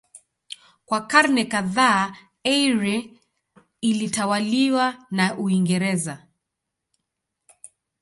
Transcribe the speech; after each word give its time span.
Kwa 0.85 1.07
karne 1.07 1.45
kadhaa 1.45 2.15
Eire 2.43 3.19
ilitawaliwa 3.81 5.05
na 5.11 5.37
Uingereza. 5.37 6.27